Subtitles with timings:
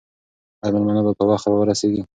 [0.63, 2.01] آیا مېلمانه به په وخت راورسېږي؟